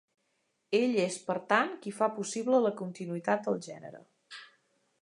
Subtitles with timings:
[0.77, 4.03] Ell és, per tant, qui fa possible la continuïtat del gènere.